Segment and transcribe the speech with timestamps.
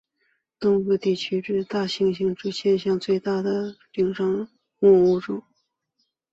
[0.59, 5.43] 东部低地大猩猩是现存最大的灵长目动物。